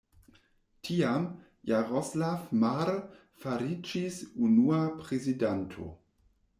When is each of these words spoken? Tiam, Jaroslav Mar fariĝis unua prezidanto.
Tiam, 0.87 1.27
Jaroslav 1.73 2.49
Mar 2.65 2.93
fariĝis 3.45 4.19
unua 4.49 4.85
prezidanto. 5.05 5.93